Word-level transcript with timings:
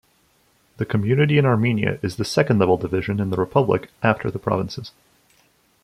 The 0.77 0.85
community 0.87 1.37
in 1.37 1.45
Armenia 1.45 1.99
is 2.01 2.15
the 2.15 2.25
second-level 2.25 2.77
division 2.77 3.19
in 3.19 3.29
the 3.29 3.37
republic 3.37 3.91
after 4.01 4.31
the 4.31 4.39
provinces. 4.39 4.91